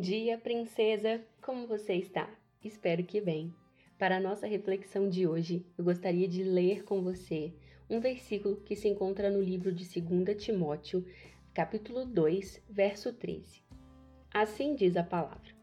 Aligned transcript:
Bom 0.00 0.04
dia, 0.06 0.38
princesa! 0.38 1.20
Como 1.42 1.66
você 1.66 1.92
está? 1.92 2.26
Espero 2.64 3.04
que 3.04 3.20
bem. 3.20 3.54
Para 3.98 4.16
a 4.16 4.20
nossa 4.20 4.46
reflexão 4.46 5.10
de 5.10 5.26
hoje, 5.26 5.62
eu 5.76 5.84
gostaria 5.84 6.26
de 6.26 6.42
ler 6.42 6.84
com 6.84 7.02
você 7.02 7.52
um 7.90 8.00
versículo 8.00 8.56
que 8.62 8.74
se 8.74 8.88
encontra 8.88 9.30
no 9.30 9.42
livro 9.42 9.70
de 9.70 9.84
2 10.00 10.42
Timóteo, 10.42 11.04
capítulo 11.52 12.06
2, 12.06 12.62
verso 12.70 13.12
13. 13.12 13.62
Assim 14.32 14.74
diz 14.74 14.96
a 14.96 15.04
palavra: 15.04 15.54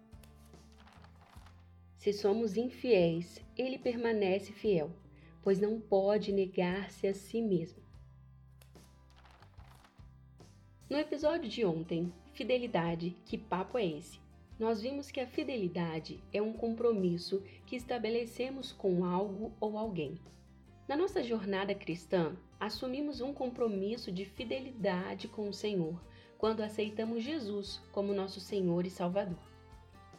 Se 1.95 2.13
somos 2.13 2.57
infiéis, 2.57 3.43
ele 3.57 3.79
permanece 3.79 4.53
fiel, 4.53 4.91
pois 5.41 5.59
não 5.59 5.81
pode 5.81 6.31
negar-se 6.31 7.07
a 7.07 7.13
si 7.15 7.41
mesmo. 7.41 7.81
No 10.87 10.99
episódio 10.99 11.49
de 11.49 11.65
ontem, 11.65 12.13
Fidelidade, 12.33 13.17
que 13.25 13.35
papo 13.35 13.79
é 13.79 13.85
esse? 13.87 14.26
Nós 14.59 14.81
vimos 14.81 15.11
que 15.11 15.19
a 15.19 15.27
fidelidade 15.27 16.19
é 16.33 16.41
um 16.41 16.51
compromisso 16.51 17.43
que 17.67 17.75
estabelecemos 17.75 18.71
com 18.71 19.05
algo 19.05 19.51
ou 19.59 19.77
alguém. 19.77 20.19
Na 20.87 20.95
nossa 20.95 21.21
jornada 21.21 21.75
cristã, 21.75 22.35
assumimos 22.59 23.21
um 23.21 23.31
compromisso 23.33 24.11
de 24.11 24.25
fidelidade 24.25 25.27
com 25.27 25.47
o 25.47 25.53
Senhor 25.53 26.01
quando 26.39 26.61
aceitamos 26.61 27.23
Jesus 27.23 27.79
como 27.91 28.15
nosso 28.15 28.39
Senhor 28.39 28.83
e 28.83 28.89
Salvador. 28.89 29.37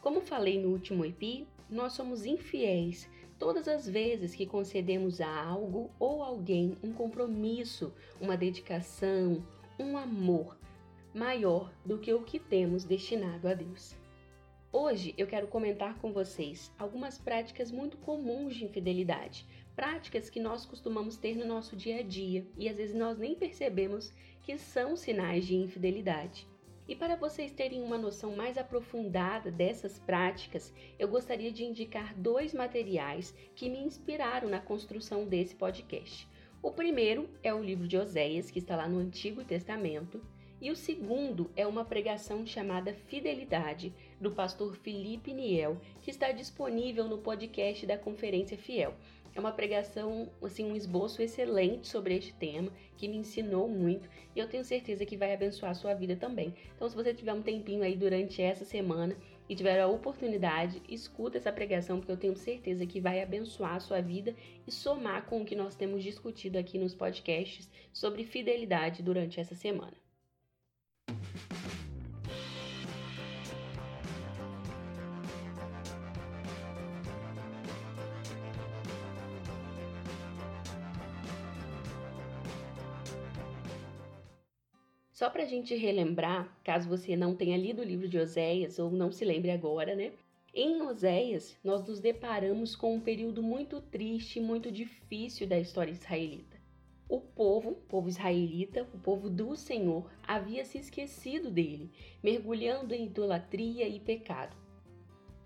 Como 0.01 0.20
falei 0.20 0.62
no 0.62 0.69
último 0.69 1.05
EPI, 1.05 1.48
nós 1.69 1.95
somos 1.95 2.25
infiéis 2.25 3.11
todas 3.41 3.66
as 3.66 3.89
vezes 3.89 4.36
que 4.36 4.47
concedemos 4.47 5.20
a 5.20 5.45
algo 5.45 5.91
ou 5.98 6.23
alguém 6.23 6.77
um 6.80 6.92
compromisso, 6.92 7.92
uma 8.20 8.36
dedicação, 8.36 9.45
um 9.80 9.97
amor 9.97 10.56
maior 11.12 11.73
do 11.84 11.98
que 11.98 12.14
o 12.14 12.23
que 12.23 12.39
temos 12.39 12.84
destinado 12.84 13.48
a 13.48 13.55
Deus. 13.55 13.97
Hoje 14.70 15.14
eu 15.16 15.27
quero 15.27 15.47
comentar 15.47 15.98
com 15.98 16.12
vocês 16.12 16.70
algumas 16.78 17.16
práticas 17.16 17.72
muito 17.72 17.97
comuns 17.97 18.55
de 18.55 18.66
infidelidade, 18.66 19.47
práticas 19.74 20.28
que 20.28 20.38
nós 20.38 20.66
costumamos 20.66 21.16
ter 21.16 21.34
no 21.34 21.47
nosso 21.47 21.74
dia 21.74 22.00
a 22.00 22.02
dia 22.02 22.47
e 22.55 22.69
às 22.69 22.77
vezes 22.77 22.94
nós 22.94 23.16
nem 23.16 23.34
percebemos 23.34 24.12
que 24.42 24.58
são 24.58 24.94
sinais 24.94 25.46
de 25.46 25.56
infidelidade. 25.56 26.46
E 26.86 26.94
para 26.94 27.16
vocês 27.16 27.50
terem 27.50 27.83
uma 27.83 27.96
noção 27.96 28.36
mais 28.36 28.58
aprofundada 28.58 29.50
dessas 29.50 29.98
práticas, 29.98 30.70
eu 30.98 31.08
gostaria 31.08 31.50
de 31.50 31.64
indicar 31.64 32.14
dois 32.14 32.52
materiais 32.52 33.34
que 33.55 33.70
me 33.70 33.78
inspiraram 33.78 34.50
na 34.50 34.61
construção 34.61 35.27
desse 35.27 35.55
podcast. 35.55 36.28
O 36.62 36.70
primeiro 36.70 37.30
é 37.42 37.55
o 37.55 37.62
livro 37.64 37.89
de 37.89 37.96
Oséias, 37.96 38.50
que 38.50 38.58
está 38.58 38.77
lá 38.77 38.86
no 38.86 38.98
Antigo 38.98 39.42
Testamento, 39.44 40.22
e 40.61 40.70
o 40.70 40.77
segundo 40.77 41.50
é 41.55 41.66
uma 41.66 41.84
pregação 41.84 42.44
chamada 42.44 42.92
Fidelidade, 42.92 43.94
do 44.20 44.30
pastor 44.30 44.74
Felipe 44.77 45.33
Niel, 45.33 45.80
que 46.02 46.11
está 46.11 46.33
disponível 46.33 47.05
no 47.05 47.19
podcast 47.19 47.86
da 47.86 47.97
Conferência 47.97 48.56
Fiel. 48.56 48.94
É 49.34 49.41
uma 49.41 49.52
pregação, 49.52 50.28
assim, 50.42 50.64
um 50.64 50.74
esboço 50.74 51.22
excelente 51.22 51.86
sobre 51.86 52.16
este 52.16 52.34
tema, 52.34 52.72
que 52.96 53.06
me 53.06 53.16
ensinou 53.16 53.69
muito 53.69 54.08
e 54.34 54.41
eu 54.41 54.48
tenho 54.48 54.64
certeza 54.64 55.06
que 55.06 55.16
vai 55.16 55.33
abençoar 55.33 55.70
a 55.70 55.74
sua 55.74 55.94
vida 55.94 56.16
também. 56.16 56.55
Então, 56.74 56.89
se 56.89 56.96
você 56.96 57.14
tiver 57.14 57.33
um 57.33 57.42
tempinho 57.42 57.84
aí 57.84 57.94
durante 57.94 58.42
essa 58.42 58.64
semana 58.64 59.16
e 59.48 59.55
tiver 59.55 59.80
a 59.80 59.86
oportunidade, 59.86 60.83
escuta 60.89 61.39
essa 61.39 61.52
pregação, 61.52 61.98
porque 61.98 62.11
eu 62.11 62.16
tenho 62.16 62.36
certeza 62.36 62.84
que 62.84 63.00
vai 63.00 63.22
abençoar 63.22 63.77
a 63.77 63.80
sua 63.80 64.00
vida 64.00 64.34
e 64.66 64.72
somar 64.72 65.27
com 65.27 65.42
o 65.42 65.44
que 65.44 65.55
nós 65.55 65.77
temos 65.77 66.02
discutido 66.02 66.58
aqui 66.58 66.77
nos 66.77 66.94
podcasts 66.94 67.70
sobre 67.92 68.24
fidelidade 68.24 69.02
durante 69.02 69.39
essa 69.39 69.55
semana. 69.55 70.08
Só 85.18 85.29
para 85.29 85.42
a 85.42 85.46
gente 85.46 85.74
relembrar, 85.74 86.56
caso 86.62 86.89
você 86.89 87.17
não 87.17 87.34
tenha 87.34 87.56
lido 87.56 87.83
o 87.83 87.84
livro 87.84 88.08
de 88.08 88.17
Oséias 88.17 88.79
ou 88.79 88.89
não 88.89 89.11
se 89.11 89.24
lembre 89.24 89.51
agora, 89.51 89.96
né? 89.96 90.12
Em 90.55 90.80
Oséias, 90.83 91.58
nós 91.64 91.84
nos 91.84 91.98
deparamos 91.98 92.77
com 92.77 92.95
um 92.95 93.01
período 93.01 93.42
muito 93.42 93.80
triste, 93.80 94.39
muito 94.39 94.70
difícil 94.70 95.48
da 95.48 95.58
história 95.58 95.90
israelita. 95.90 96.57
O 97.08 97.20
povo, 97.20 97.70
o 97.70 97.74
povo 97.74 98.08
israelita, 98.08 98.86
o 98.95 98.98
povo 99.01 99.28
do 99.28 99.57
Senhor, 99.57 100.08
havia 100.23 100.64
se 100.64 100.78
esquecido 100.78 101.51
dele, 101.51 101.90
mergulhando 102.23 102.95
em 102.95 103.07
idolatria 103.07 103.89
e 103.89 103.98
pecado. 103.98 104.57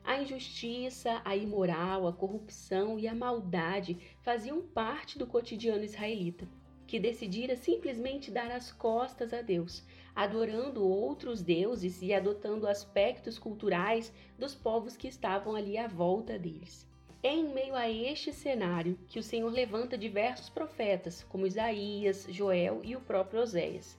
A 0.04 0.20
injustiça, 0.20 1.22
a 1.24 1.34
imoral, 1.34 2.06
a 2.06 2.12
corrupção 2.12 2.98
e 2.98 3.08
a 3.08 3.14
maldade 3.14 3.96
faziam 4.20 4.60
parte 4.60 5.18
do 5.18 5.26
cotidiano 5.26 5.82
israelita 5.82 6.46
que 6.92 7.00
decidira 7.00 7.56
simplesmente 7.56 8.30
dar 8.30 8.50
as 8.50 8.70
costas 8.70 9.32
a 9.32 9.40
Deus, 9.40 9.82
adorando 10.14 10.86
outros 10.86 11.40
deuses 11.40 12.02
e 12.02 12.12
adotando 12.12 12.68
aspectos 12.68 13.38
culturais 13.38 14.12
dos 14.38 14.54
povos 14.54 14.94
que 14.94 15.08
estavam 15.08 15.56
ali 15.56 15.78
à 15.78 15.88
volta 15.88 16.38
deles. 16.38 16.86
É 17.22 17.30
em 17.30 17.48
meio 17.48 17.74
a 17.74 17.88
este 17.88 18.30
cenário 18.30 18.98
que 19.08 19.18
o 19.18 19.22
Senhor 19.22 19.50
levanta 19.50 19.96
diversos 19.96 20.50
profetas, 20.50 21.22
como 21.30 21.46
Isaías, 21.46 22.26
Joel 22.28 22.82
e 22.84 22.94
o 22.94 23.00
próprio 23.00 23.40
Oséias. 23.40 23.98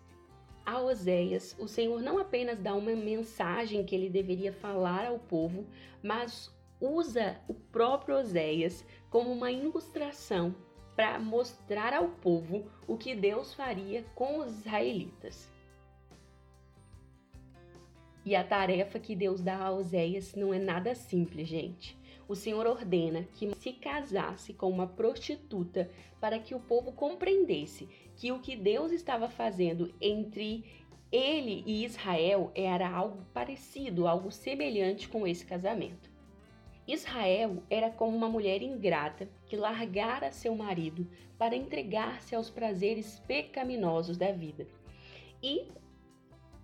A 0.63 0.79
Oséias, 0.79 1.55
o 1.57 1.67
Senhor 1.67 1.99
não 1.99 2.19
apenas 2.19 2.59
dá 2.59 2.75
uma 2.75 2.95
mensagem 2.95 3.83
que 3.83 3.95
ele 3.95 4.07
deveria 4.07 4.53
falar 4.53 5.07
ao 5.07 5.17
povo, 5.17 5.65
mas 6.03 6.53
usa 6.79 7.41
o 7.47 7.55
próprio 7.55 8.17
Oséias 8.17 8.85
como 9.09 9.31
uma 9.31 9.51
ilustração 9.51 10.53
para 10.95 11.19
mostrar 11.19 11.93
ao 11.93 12.09
povo 12.09 12.65
o 12.87 12.97
que 12.97 13.15
Deus 13.15 13.53
faria 13.53 14.03
com 14.15 14.39
os 14.39 14.59
israelitas. 14.59 15.51
E 18.25 18.35
a 18.35 18.43
tarefa 18.43 18.99
que 18.99 19.15
Deus 19.15 19.41
dá 19.41 19.57
a 19.57 19.71
Oséias 19.71 20.33
não 20.33 20.53
é 20.53 20.59
nada 20.59 20.95
simples, 20.95 21.47
gente. 21.47 21.97
O 22.27 22.35
Senhor 22.35 22.65
ordena 22.65 23.27
que 23.33 23.53
se 23.55 23.73
casasse 23.73 24.53
com 24.53 24.69
uma 24.69 24.87
prostituta 24.87 25.89
para 26.21 26.39
que 26.39 26.55
o 26.55 26.59
povo 26.59 26.93
compreendesse 26.93 27.89
que 28.15 28.31
o 28.31 28.39
que 28.39 28.55
Deus 28.55 28.93
estava 28.93 29.27
fazendo 29.27 29.93
entre 29.99 30.63
ele 31.11 31.63
e 31.67 31.83
Israel 31.83 32.49
era 32.55 32.89
algo 32.89 33.25
parecido, 33.33 34.07
algo 34.07 34.31
semelhante 34.31 35.09
com 35.09 35.27
esse 35.27 35.45
casamento. 35.45 36.12
Israel 36.87 37.63
era 37.69 37.89
como 37.89 38.15
uma 38.15 38.27
mulher 38.27 38.61
ingrata 38.61 39.29
que 39.45 39.55
largara 39.55 40.31
seu 40.31 40.53
marido 40.55 41.07
para 41.37 41.55
entregar-se 41.55 42.35
aos 42.35 42.49
prazeres 42.49 43.19
pecaminosos 43.25 44.17
da 44.17 44.31
vida. 44.31 44.67
E 45.41 45.67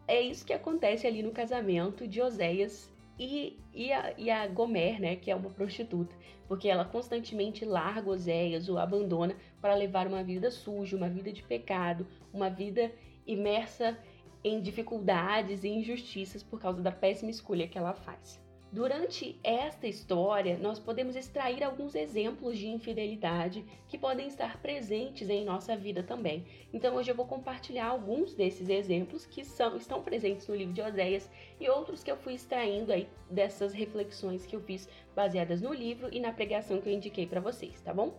é 0.07 0.19
isso 0.21 0.45
que 0.45 0.53
acontece 0.53 1.07
ali 1.07 1.23
no 1.23 1.31
casamento 1.31 2.07
de 2.07 2.21
Oséias 2.21 2.91
e, 3.17 3.57
e, 3.73 3.93
a, 3.93 4.13
e 4.17 4.29
a 4.29 4.47
Gomer, 4.47 4.99
né, 4.99 5.15
que 5.15 5.31
é 5.31 5.35
uma 5.35 5.49
prostituta, 5.49 6.15
porque 6.47 6.67
ela 6.67 6.83
constantemente 6.83 7.63
larga 7.63 8.09
Oséias, 8.09 8.67
o 8.67 8.77
abandona 8.77 9.35
para 9.61 9.75
levar 9.75 10.07
uma 10.07 10.23
vida 10.23 10.51
suja, 10.51 10.97
uma 10.97 11.09
vida 11.09 11.31
de 11.31 11.43
pecado, 11.43 12.07
uma 12.33 12.49
vida 12.49 12.91
imersa 13.25 13.97
em 14.43 14.61
dificuldades 14.61 15.63
e 15.63 15.69
injustiças 15.69 16.41
por 16.41 16.59
causa 16.59 16.81
da 16.81 16.91
péssima 16.91 17.29
escolha 17.29 17.67
que 17.67 17.77
ela 17.77 17.93
faz. 17.93 18.48
Durante 18.71 19.39
esta 19.43 19.87
história, 19.87 20.55
nós 20.59 20.77
podemos 20.77 21.15
extrair 21.15 21.63
alguns 21.63 21.95
exemplos 21.95 22.55
de 22.55 22.67
infidelidade 22.67 23.65
que 23.87 23.97
podem 23.97 24.27
estar 24.27 24.61
presentes 24.61 25.27
em 25.27 25.43
nossa 25.43 25.75
vida 25.75 26.03
também. 26.03 26.45
Então, 26.71 26.95
hoje 26.95 27.09
eu 27.09 27.15
vou 27.15 27.25
compartilhar 27.25 27.87
alguns 27.87 28.35
desses 28.35 28.69
exemplos 28.69 29.25
que 29.25 29.43
são, 29.43 29.75
estão 29.75 30.03
presentes 30.03 30.47
no 30.47 30.55
livro 30.55 30.73
de 30.73 30.83
Oséias 30.83 31.27
e 31.59 31.67
outros 31.67 32.03
que 32.03 32.11
eu 32.11 32.17
fui 32.17 32.35
extraindo 32.35 32.93
aí 32.93 33.09
dessas 33.27 33.73
reflexões 33.73 34.45
que 34.45 34.55
eu 34.55 34.61
fiz 34.61 34.87
baseadas 35.15 35.61
no 35.61 35.73
livro 35.73 36.07
e 36.11 36.19
na 36.19 36.31
pregação 36.31 36.79
que 36.79 36.89
eu 36.89 36.93
indiquei 36.93 37.25
para 37.25 37.41
vocês, 37.41 37.81
tá 37.81 37.91
bom? 37.91 38.13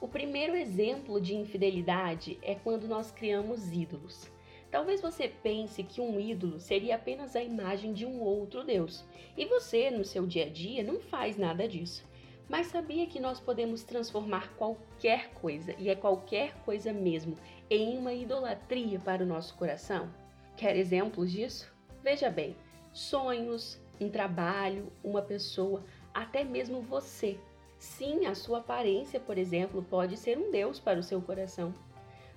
O 0.00 0.06
primeiro 0.06 0.54
exemplo 0.54 1.20
de 1.20 1.34
infidelidade 1.34 2.38
é 2.42 2.54
quando 2.54 2.86
nós 2.86 3.10
criamos 3.10 3.72
ídolos. 3.72 4.30
Talvez 4.72 5.02
você 5.02 5.28
pense 5.28 5.82
que 5.82 6.00
um 6.00 6.18
ídolo 6.18 6.58
seria 6.58 6.94
apenas 6.94 7.36
a 7.36 7.42
imagem 7.42 7.92
de 7.92 8.06
um 8.06 8.22
outro 8.22 8.64
Deus, 8.64 9.04
e 9.36 9.44
você, 9.44 9.90
no 9.90 10.02
seu 10.02 10.26
dia 10.26 10.46
a 10.46 10.48
dia, 10.48 10.82
não 10.82 10.98
faz 10.98 11.36
nada 11.36 11.68
disso. 11.68 12.02
Mas 12.48 12.68
sabia 12.68 13.06
que 13.06 13.20
nós 13.20 13.38
podemos 13.38 13.82
transformar 13.84 14.54
qualquer 14.56 15.28
coisa, 15.34 15.74
e 15.78 15.90
é 15.90 15.94
qualquer 15.94 16.54
coisa 16.64 16.90
mesmo, 16.90 17.36
em 17.68 17.98
uma 17.98 18.14
idolatria 18.14 18.98
para 18.98 19.22
o 19.22 19.26
nosso 19.26 19.54
coração? 19.56 20.08
Quer 20.56 20.74
exemplos 20.74 21.30
disso? 21.30 21.70
Veja 22.02 22.30
bem: 22.30 22.56
sonhos, 22.94 23.78
um 24.00 24.08
trabalho, 24.08 24.90
uma 25.04 25.20
pessoa, 25.20 25.84
até 26.14 26.44
mesmo 26.44 26.80
você. 26.80 27.38
Sim, 27.78 28.24
a 28.24 28.34
sua 28.34 28.60
aparência, 28.60 29.20
por 29.20 29.36
exemplo, 29.36 29.82
pode 29.82 30.16
ser 30.16 30.38
um 30.38 30.50
Deus 30.50 30.80
para 30.80 30.98
o 30.98 31.02
seu 31.02 31.20
coração 31.20 31.74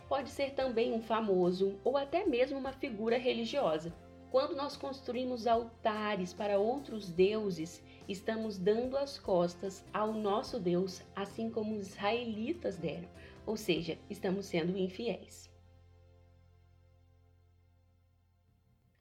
pode 0.08 0.30
ser 0.30 0.52
também 0.52 0.94
um 0.94 1.02
famoso 1.02 1.80
ou 1.84 1.98
até 1.98 2.26
mesmo 2.26 2.58
uma 2.58 2.72
figura 2.72 3.18
religiosa. 3.18 3.94
Quando 4.30 4.56
nós 4.56 4.76
construímos 4.76 5.48
altares 5.48 6.34
para 6.34 6.60
outros 6.60 7.10
deuses, 7.10 7.82
estamos 8.08 8.58
dando 8.58 8.98
as 8.98 9.18
costas 9.18 9.86
ao 9.94 10.14
nosso 10.14 10.60
Deus, 10.60 11.02
assim 11.16 11.50
como 11.50 11.76
os 11.76 11.88
israelitas 11.88 12.78
deram, 12.78 13.08
ou 13.46 13.56
seja, 13.56 13.98
estamos 14.10 14.46
sendo 14.46 14.78
infiéis. 14.78 15.50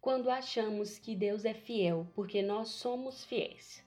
Quando 0.00 0.30
achamos 0.30 0.98
que 0.98 1.16
Deus 1.16 1.44
é 1.44 1.54
fiel 1.54 2.06
porque 2.14 2.42
nós 2.42 2.68
somos 2.68 3.24
fiéis. 3.24 3.82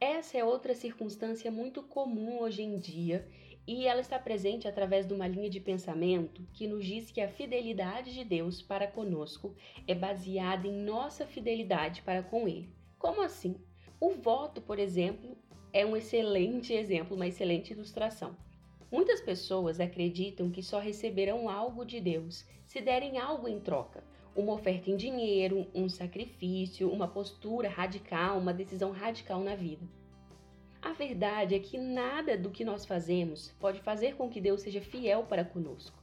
Essa 0.00 0.36
é 0.36 0.44
outra 0.44 0.74
circunstância 0.74 1.50
muito 1.52 1.84
comum 1.84 2.40
hoje 2.40 2.62
em 2.62 2.76
dia 2.76 3.24
e 3.66 3.86
ela 3.86 4.00
está 4.00 4.18
presente 4.18 4.66
através 4.66 5.06
de 5.06 5.14
uma 5.14 5.28
linha 5.28 5.48
de 5.48 5.60
pensamento 5.60 6.42
que 6.52 6.66
nos 6.66 6.84
diz 6.84 7.10
que 7.10 7.20
a 7.20 7.28
fidelidade 7.28 8.12
de 8.12 8.24
Deus 8.24 8.60
para 8.60 8.86
conosco 8.86 9.54
é 9.86 9.94
baseada 9.94 10.66
em 10.66 10.72
nossa 10.72 11.26
fidelidade 11.26 12.02
para 12.02 12.22
com 12.22 12.48
Ele. 12.48 12.68
Como 12.98 13.22
assim? 13.22 13.56
O 14.00 14.10
voto, 14.10 14.60
por 14.60 14.78
exemplo, 14.78 15.36
é 15.72 15.86
um 15.86 15.96
excelente 15.96 16.72
exemplo, 16.72 17.14
uma 17.14 17.28
excelente 17.28 17.72
ilustração. 17.72 18.36
Muitas 18.90 19.20
pessoas 19.20 19.80
acreditam 19.80 20.50
que 20.50 20.62
só 20.62 20.78
receberão 20.78 21.48
algo 21.48 21.84
de 21.84 22.00
Deus 22.00 22.44
se 22.66 22.80
derem 22.80 23.16
algo 23.16 23.48
em 23.48 23.60
troca. 23.60 24.04
Uma 24.34 24.54
oferta 24.54 24.90
em 24.90 24.96
dinheiro, 24.96 25.66
um 25.74 25.88
sacrifício, 25.88 26.90
uma 26.90 27.06
postura 27.06 27.68
radical, 27.68 28.38
uma 28.38 28.52
decisão 28.52 28.90
radical 28.90 29.40
na 29.40 29.54
vida. 29.54 29.86
A 30.82 30.92
verdade 30.92 31.54
é 31.54 31.60
que 31.60 31.78
nada 31.78 32.36
do 32.36 32.50
que 32.50 32.64
nós 32.64 32.84
fazemos 32.84 33.52
pode 33.60 33.80
fazer 33.80 34.16
com 34.16 34.28
que 34.28 34.40
Deus 34.40 34.62
seja 34.62 34.80
fiel 34.80 35.22
para 35.22 35.44
conosco. 35.44 35.96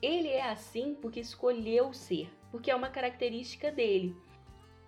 Ele 0.00 0.28
é 0.28 0.42
assim 0.42 0.94
porque 0.94 1.18
escolheu 1.18 1.92
ser, 1.92 2.30
porque 2.52 2.70
é 2.70 2.74
uma 2.74 2.88
característica 2.88 3.72
dele. 3.72 4.16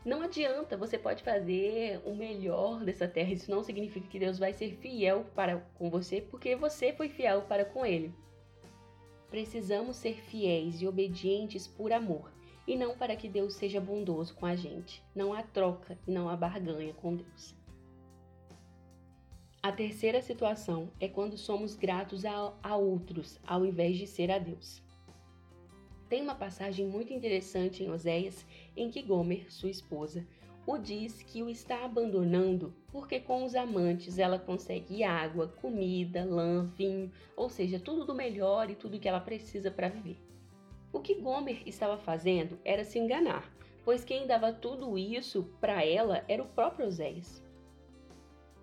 Não 0.04 0.22
adianta, 0.22 0.76
você 0.76 0.96
pode 0.96 1.24
fazer 1.24 2.00
o 2.04 2.14
melhor 2.14 2.84
dessa 2.84 3.08
terra, 3.08 3.32
isso 3.32 3.50
não 3.50 3.64
significa 3.64 4.08
que 4.08 4.18
Deus 4.18 4.38
vai 4.38 4.52
ser 4.52 4.76
fiel 4.76 5.26
para 5.34 5.58
com 5.74 5.90
você, 5.90 6.20
porque 6.20 6.54
você 6.54 6.92
foi 6.92 7.08
fiel 7.08 7.42
para 7.42 7.64
com 7.64 7.84
ele. 7.84 8.14
Precisamos 9.28 9.96
ser 9.96 10.14
fiéis 10.14 10.80
e 10.80 10.86
obedientes 10.86 11.66
por 11.66 11.92
amor, 11.92 12.32
e 12.66 12.76
não 12.76 12.96
para 12.96 13.16
que 13.16 13.28
Deus 13.28 13.54
seja 13.54 13.80
bondoso 13.80 14.34
com 14.34 14.46
a 14.46 14.54
gente. 14.54 15.02
Não 15.14 15.32
há 15.32 15.42
troca 15.42 15.98
e 16.06 16.10
não 16.12 16.28
há 16.28 16.36
barganha 16.36 16.94
com 16.94 17.14
Deus. 17.16 17.61
A 19.64 19.70
terceira 19.70 20.20
situação 20.20 20.90
é 20.98 21.06
quando 21.06 21.38
somos 21.38 21.76
gratos 21.76 22.24
a, 22.24 22.52
a, 22.60 22.76
outros 22.76 23.38
ao 23.46 23.64
invés 23.64 23.96
de 23.96 24.08
ser 24.08 24.28
a 24.28 24.36
Deus. 24.36 24.82
Tem 26.08 26.20
uma 26.20 26.34
passagem 26.34 26.84
muito 26.84 27.12
interessante 27.12 27.84
em 27.84 27.88
Oséias 27.88 28.44
em 28.76 28.90
que 28.90 29.00
Gomer, 29.00 29.52
sua 29.52 29.70
esposa, 29.70 30.26
o 30.66 30.76
diz 30.76 31.22
que 31.22 31.44
o 31.44 31.48
está 31.48 31.84
abandonando 31.84 32.74
porque 32.90 33.20
com 33.20 33.44
os 33.44 33.54
amantes 33.54 34.18
ela 34.18 34.36
consegue 34.36 35.04
água, 35.04 35.46
comida, 35.46 36.24
lã, 36.24 36.64
vinho, 36.76 37.12
ou 37.36 37.48
seja, 37.48 37.78
tudo 37.78 38.04
do 38.04 38.16
melhor 38.16 38.68
e 38.68 38.74
tudo 38.74 38.98
que 38.98 39.08
ela 39.08 39.20
precisa 39.20 39.70
para 39.70 39.88
viver. 39.88 40.18
O 40.92 40.98
que 40.98 41.14
Gomer 41.14 41.62
estava 41.66 41.96
fazendo 41.96 42.58
era 42.64 42.82
se 42.82 42.98
enganar, 42.98 43.48
pois 43.84 44.04
quem 44.04 44.26
dava 44.26 44.52
tudo 44.52 44.98
isso 44.98 45.44
para 45.60 45.86
ela 45.86 46.24
era 46.26 46.42
o 46.42 46.48
próprio 46.48 46.88
Oséias. 46.88 47.41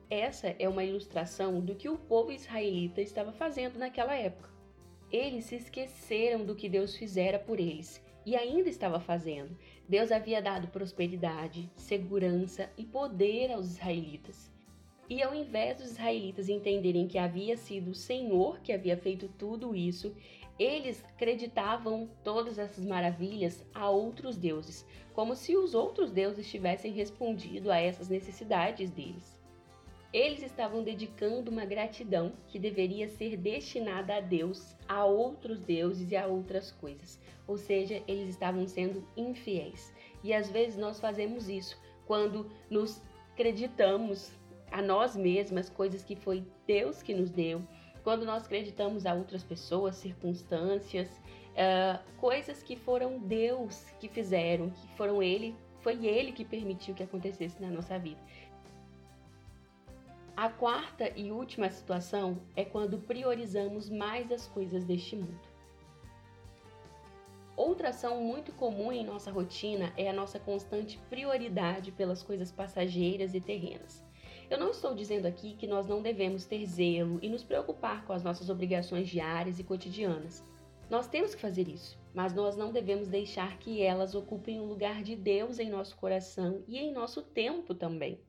Essa 0.09 0.55
é 0.57 0.67
uma 0.67 0.83
ilustração 0.83 1.61
do 1.61 1.75
que 1.75 1.87
o 1.87 1.95
povo 1.95 2.31
israelita 2.31 2.99
estava 2.99 3.31
fazendo 3.31 3.77
naquela 3.77 4.15
época. 4.15 4.49
Eles 5.11 5.45
se 5.45 5.55
esqueceram 5.55 6.43
do 6.43 6.55
que 6.55 6.67
Deus 6.67 6.95
fizera 6.95 7.37
por 7.37 7.59
eles 7.59 8.03
e 8.25 8.35
ainda 8.35 8.67
estava 8.69 8.99
fazendo. 8.99 9.55
Deus 9.87 10.11
havia 10.11 10.41
dado 10.41 10.67
prosperidade, 10.69 11.69
segurança 11.75 12.71
e 12.75 12.85
poder 12.85 13.51
aos 13.51 13.67
israelitas. 13.67 14.51
E 15.07 15.21
ao 15.21 15.35
invés 15.35 15.77
dos 15.77 15.91
israelitas 15.91 16.49
entenderem 16.49 17.07
que 17.07 17.19
havia 17.19 17.55
sido 17.55 17.91
o 17.91 17.95
Senhor 17.95 18.59
que 18.61 18.73
havia 18.73 18.97
feito 18.97 19.27
tudo 19.37 19.75
isso, 19.75 20.15
eles 20.57 21.05
acreditavam 21.05 22.09
todas 22.23 22.57
essas 22.57 22.83
maravilhas 22.83 23.63
a 23.75 23.87
outros 23.91 24.37
deuses, 24.37 24.87
como 25.13 25.35
se 25.35 25.55
os 25.55 25.75
outros 25.75 26.11
deuses 26.11 26.49
tivessem 26.49 26.91
respondido 26.91 27.71
a 27.71 27.77
essas 27.77 28.09
necessidades 28.09 28.89
deles. 28.89 29.38
Eles 30.11 30.41
estavam 30.41 30.83
dedicando 30.83 31.51
uma 31.51 31.65
gratidão 31.65 32.33
que 32.47 32.57
deveria 32.57 33.07
ser 33.07 33.37
destinada 33.37 34.15
a 34.15 34.19
Deus, 34.19 34.75
a 34.87 35.05
outros 35.05 35.59
deuses 35.59 36.11
e 36.11 36.15
a 36.15 36.25
outras 36.25 36.71
coisas. 36.71 37.19
Ou 37.47 37.57
seja, 37.57 38.01
eles 38.07 38.29
estavam 38.29 38.67
sendo 38.67 39.05
infiéis. 39.15 39.93
E 40.23 40.33
às 40.33 40.49
vezes 40.49 40.77
nós 40.77 40.99
fazemos 40.99 41.47
isso 41.47 41.79
quando 42.07 42.49
nos 42.69 43.01
acreditamos 43.33 44.31
a 44.71 44.81
nós 44.81 45.15
mesmas 45.15 45.69
coisas 45.69 46.03
que 46.03 46.15
foi 46.15 46.43
Deus 46.65 47.03
que 47.03 47.13
nos 47.13 47.29
deu, 47.29 47.61
quando 48.03 48.25
nós 48.25 48.45
acreditamos 48.45 49.05
a 49.05 49.13
outras 49.13 49.43
pessoas, 49.43 49.95
circunstâncias, 49.95 51.07
uh, 51.09 51.99
coisas 52.17 52.63
que 52.63 52.75
foram 52.75 53.19
Deus 53.19 53.85
que 53.99 54.07
fizeram, 54.07 54.69
que 54.71 54.87
foram 54.95 55.21
Ele, 55.21 55.55
foi 55.81 56.05
Ele 56.05 56.31
que 56.31 56.43
permitiu 56.43 56.95
que 56.95 57.03
acontecesse 57.03 57.61
na 57.61 57.69
nossa 57.69 57.97
vida. 57.97 58.19
A 60.41 60.47
quarta 60.47 61.11
e 61.17 61.33
última 61.33 61.69
situação 61.69 62.37
é 62.55 62.63
quando 62.63 62.97
priorizamos 62.97 63.89
mais 63.89 64.31
as 64.31 64.47
coisas 64.47 64.85
deste 64.85 65.17
mundo. 65.17 65.37
Outra 67.57 67.89
ação 67.89 68.23
muito 68.23 68.53
comum 68.53 68.89
em 68.89 69.03
nossa 69.03 69.31
rotina 69.31 69.91
é 69.97 70.09
a 70.09 70.13
nossa 70.13 70.39
constante 70.39 70.97
prioridade 71.09 71.91
pelas 71.91 72.23
coisas 72.23 72.53
passageiras 72.53 73.35
e 73.35 73.41
terrenas. 73.41 74.01
Eu 74.49 74.57
não 74.57 74.71
estou 74.71 74.95
dizendo 74.95 75.25
aqui 75.25 75.55
que 75.55 75.67
nós 75.67 75.85
não 75.85 76.01
devemos 76.01 76.45
ter 76.45 76.65
zelo 76.65 77.19
e 77.21 77.27
nos 77.27 77.43
preocupar 77.43 78.05
com 78.05 78.13
as 78.13 78.23
nossas 78.23 78.49
obrigações 78.49 79.09
diárias 79.09 79.59
e 79.59 79.63
cotidianas. 79.65 80.41
Nós 80.89 81.05
temos 81.05 81.35
que 81.35 81.41
fazer 81.41 81.67
isso, 81.67 81.99
mas 82.13 82.33
nós 82.33 82.55
não 82.55 82.71
devemos 82.71 83.09
deixar 83.09 83.57
que 83.57 83.81
elas 83.81 84.15
ocupem 84.15 84.61
o 84.61 84.65
lugar 84.65 85.03
de 85.03 85.17
Deus 85.17 85.59
em 85.59 85.69
nosso 85.69 85.97
coração 85.97 86.63
e 86.65 86.77
em 86.77 86.93
nosso 86.93 87.21
tempo 87.23 87.75
também. 87.75 88.21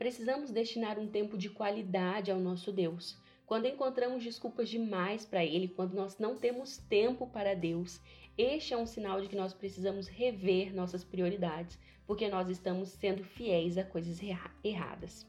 Precisamos 0.00 0.50
destinar 0.50 0.98
um 0.98 1.06
tempo 1.06 1.36
de 1.36 1.50
qualidade 1.50 2.30
ao 2.30 2.40
nosso 2.40 2.72
Deus. 2.72 3.18
Quando 3.44 3.66
encontramos 3.66 4.24
desculpas 4.24 4.70
demais 4.70 5.26
para 5.26 5.44
Ele, 5.44 5.68
quando 5.68 5.92
nós 5.92 6.18
não 6.18 6.38
temos 6.38 6.78
tempo 6.78 7.26
para 7.26 7.54
Deus, 7.54 8.00
este 8.38 8.72
é 8.72 8.78
um 8.78 8.86
sinal 8.86 9.20
de 9.20 9.28
que 9.28 9.36
nós 9.36 9.52
precisamos 9.52 10.08
rever 10.08 10.74
nossas 10.74 11.04
prioridades, 11.04 11.78
porque 12.06 12.30
nós 12.30 12.48
estamos 12.48 12.88
sendo 12.88 13.22
fiéis 13.22 13.76
a 13.76 13.84
coisas 13.84 14.18
erradas. 14.64 15.26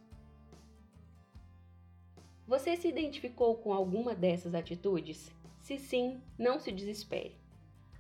Você 2.48 2.78
se 2.78 2.88
identificou 2.88 3.58
com 3.58 3.74
alguma 3.74 4.16
dessas 4.16 4.56
atitudes? 4.56 5.36
Se 5.60 5.78
sim, 5.78 6.22
não 6.40 6.62
se 6.62 6.72
desespere. 6.72 7.36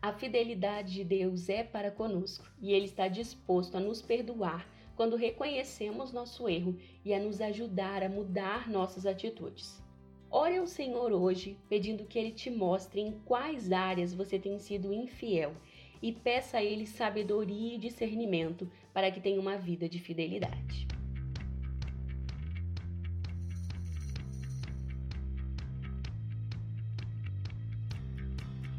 A 0.01 0.13
fidelidade 0.13 0.93
de 0.93 1.03
Deus 1.03 1.49
é 1.49 1.65
para 1.65 1.91
conosco 1.91 2.49
e 2.61 2.71
Ele 2.71 2.85
está 2.85 3.09
disposto 3.09 3.75
a 3.75 3.79
nos 3.81 4.01
perdoar 4.01 4.65
quando 5.01 5.15
reconhecemos 5.15 6.11
nosso 6.11 6.47
erro 6.47 6.77
e 7.03 7.11
a 7.11 7.19
nos 7.19 7.41
ajudar 7.41 8.03
a 8.03 8.07
mudar 8.07 8.69
nossas 8.69 9.07
atitudes. 9.07 9.81
Ore 10.29 10.57
ao 10.57 10.67
Senhor 10.67 11.11
hoje, 11.11 11.57
pedindo 11.67 12.05
que 12.05 12.19
Ele 12.19 12.29
te 12.29 12.51
mostre 12.51 13.01
em 13.01 13.19
quais 13.25 13.71
áreas 13.71 14.13
você 14.13 14.37
tem 14.37 14.59
sido 14.59 14.93
infiel 14.93 15.55
e 16.03 16.11
peça 16.11 16.59
a 16.59 16.63
Ele 16.63 16.85
sabedoria 16.85 17.73
e 17.73 17.79
discernimento 17.79 18.69
para 18.93 19.09
que 19.09 19.19
tenha 19.19 19.41
uma 19.41 19.57
vida 19.57 19.89
de 19.89 19.97
fidelidade. 19.97 20.90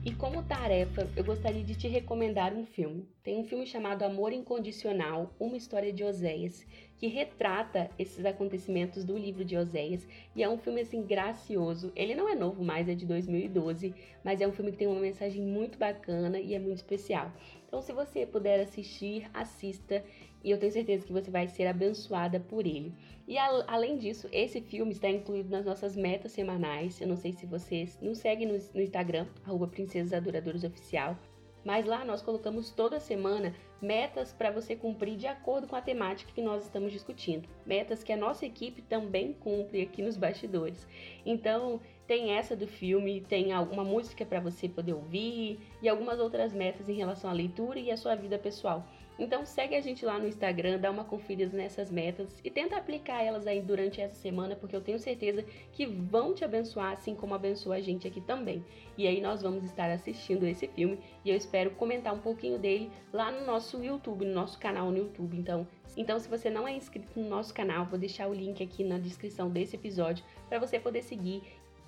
E 0.04 0.12
como 0.12 0.42
tarefa, 0.42 1.09
eu 1.14 1.23
gostaria 1.23 1.62
de 1.62 1.76
te 1.76 1.87
recomendar 1.87 2.52
um 2.52 2.66
filme. 2.66 3.06
Tem 3.23 3.38
um 3.38 3.44
filme 3.44 3.64
chamado 3.64 4.02
Amor 4.02 4.32
Incondicional, 4.32 5.32
uma 5.38 5.56
história 5.56 5.92
de 5.92 6.02
Oséias, 6.02 6.66
que 6.99 7.06
retrata 7.06 7.88
esses 7.97 8.25
acontecimentos 8.25 9.04
do 9.04 9.16
livro 9.16 9.44
de 9.44 9.56
Oséias, 9.56 10.04
e 10.35 10.42
é 10.42 10.49
um 10.49 10.59
filme 10.59 10.80
assim 10.80 11.06
gracioso. 11.06 11.92
Ele 11.94 12.16
não 12.16 12.28
é 12.28 12.35
novo 12.35 12.64
mais, 12.64 12.88
é 12.88 12.97
de 12.97 13.06
2012, 13.06 13.94
mas 14.25 14.40
é 14.40 14.49
um 14.49 14.52
filme 14.52 14.73
que 14.73 14.78
tem 14.78 14.88
uma 14.88 14.99
mensagem 14.99 15.40
muito 15.40 15.78
bacana 15.78 16.40
e 16.40 16.52
é 16.52 16.59
muito 16.59 16.78
especial. 16.78 17.30
Então, 17.68 17.80
se 17.80 17.92
você 17.92 18.26
puder 18.26 18.59
assistir, 18.59 19.30
assista 19.32 20.04
e 20.43 20.51
eu 20.51 20.59
tenho 20.59 20.73
certeza 20.73 21.07
que 21.07 21.13
você 21.13 21.31
vai 21.31 21.47
ser 21.49 21.67
abençoada 21.67 22.41
por 22.41 22.67
ele. 22.67 22.93
E 23.27 23.39
a, 23.39 23.65
além 23.69 23.99
disso, 23.99 24.29
esse 24.33 24.61
filme 24.61 24.93
está 24.93 25.09
incluído 25.09 25.51
nas 25.51 25.65
nossas 25.65 25.97
metas 25.97 26.33
semanais. 26.33 27.01
Eu 27.01 27.07
não 27.07 27.17
sei 27.17 27.33
se 27.33 27.47
vocês 27.47 27.99
nos 28.01 28.19
seguem 28.19 28.47
no, 28.47 28.59
no 28.75 28.81
Instagram, 28.81 29.27
arroba 29.45 29.69
Princesas 29.69 30.13
Adoradoras 30.13 30.65
Oficial. 30.65 31.17
Mas 31.65 31.87
lá 31.87 32.05
nós 32.05 32.23
colocamos 32.23 32.71
toda 32.71 32.99
semana 32.99 33.55
metas 33.81 34.33
para 34.33 34.51
você 34.51 34.75
cumprir 34.75 35.17
de 35.17 35.27
acordo 35.27 35.67
com 35.67 35.77
a 35.77 35.81
temática 35.81 36.33
que 36.33 36.43
nós 36.43 36.65
estamos 36.65 36.93
discutindo. 36.93 37.49
Metas 37.65 38.03
que 38.03 38.13
a 38.13 38.17
nossa 38.17 38.45
equipe 38.45 38.83
também 38.83 39.33
cumpre 39.33 39.81
aqui 39.83 40.03
nos 40.03 40.17
bastidores. 40.17 40.87
Então, 41.25 41.81
tem 42.07 42.33
essa 42.33 42.57
do 42.57 42.67
filme, 42.67 43.21
tem 43.21 43.53
alguma 43.53 43.85
música 43.85 44.25
para 44.27 44.41
você 44.41 44.69
poder 44.69 44.93
ouvir 44.93 45.61
e 45.81 45.89
algumas 45.89 46.19
outras 46.19 46.53
metas 46.53 46.89
em 46.89 46.95
relação 46.95 47.31
à 47.31 47.33
leitura 47.33 47.79
e 47.79 47.91
à 47.91 47.97
sua 47.97 48.17
vida 48.17 48.39
pessoal. 48.39 48.85
Então 49.19 49.45
segue 49.45 49.76
a 49.76 49.81
gente 49.81 50.04
lá 50.04 50.19
no 50.19 50.26
Instagram, 50.26 50.78
dá 50.78 50.90
uma 50.90 51.04
conferida 51.04 51.57
nessas 51.57 51.90
metas 51.90 52.40
e 52.42 52.50
tenta 52.50 52.76
aplicar 52.76 53.23
elas 53.23 53.47
aí 53.47 53.61
durante 53.61 54.00
essa 54.00 54.14
semana, 54.14 54.57
porque 54.57 54.75
eu 54.75 54.81
tenho 54.81 54.99
certeza 54.99 55.45
que 55.73 55.87
vão 55.87 56.35
te 56.35 56.45
abençoar, 56.45 56.92
assim 56.92 57.14
como 57.14 57.35
abençoa 57.35 57.76
a 57.76 57.81
gente 57.81 58.07
aqui 58.07 58.21
também. 58.21 58.64
E 58.97 59.07
aí 59.07 59.21
nós 59.21 59.42
vamos 59.42 59.64
estar 59.64 59.90
assistindo 59.90 60.47
esse 60.47 60.66
filme 60.66 60.99
e 61.25 61.31
eu 61.31 61.37
espero 61.37 61.71
comentar 61.73 62.14
um 62.14 62.21
pouquinho 62.21 62.59
dele 62.59 62.90
lá 63.12 63.31
no 63.31 63.47
nosso 63.47 63.83
YouTube, 63.83 64.25
no 64.25 64.35
nosso 64.35 64.59
canal 64.59 64.90
no 64.90 64.99
YouTube. 64.99 65.37
Então, 65.37 65.66
então 65.97 66.19
se 66.19 66.28
você 66.28 66.50
não 66.50 66.66
é 66.66 66.73
inscrito 66.73 67.19
no 67.19 67.28
nosso 67.28 67.52
canal, 67.52 67.87
vou 67.87 67.99
deixar 67.99 68.28
o 68.28 68.35
link 68.35 68.62
aqui 68.62 68.83
na 68.83 68.99
descrição 68.99 69.50
desse 69.50 69.76
episódio 69.76 70.25
para 70.49 70.59
você 70.59 70.78
poder 70.78 71.02
seguir 71.02 71.42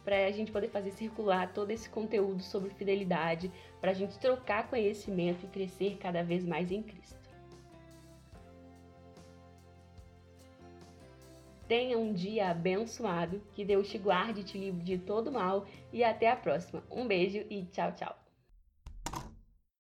para 0.05 0.27
a 0.27 0.31
gente 0.31 0.53
poder 0.53 0.69
fazer 0.69 0.91
circular 0.91 1.53
todo 1.53 1.71
esse 1.71 1.89
conteúdo 1.89 2.43
sobre 2.43 2.71
fidelidade, 2.71 3.51
para 3.81 3.91
a 3.91 3.95
gente 3.95 4.19
trocar 4.19 4.69
conhecimento 4.69 5.47
e 5.47 5.49
crescer 5.49 5.97
cada 5.99 6.23
vez 6.23 6.45
mais 6.45 6.71
em 6.71 6.83
Cristo. 6.83 7.25
Tenha 11.67 11.99
um 11.99 12.13
dia 12.13 12.51
abençoado, 12.51 13.43
que 13.55 13.65
Deus 13.65 13.89
te 13.89 13.97
guarde 13.97 14.43
e 14.43 14.45
te 14.45 14.59
livre 14.59 14.83
de 14.83 14.99
todo 14.99 15.33
mal 15.33 15.67
e 15.93 16.05
até 16.05 16.31
a 16.31 16.37
próxima. 16.37 16.85
Um 16.91 17.07
beijo 17.07 17.39
e 17.49 17.65
tchau, 17.65 17.93
tchau. 17.93 18.24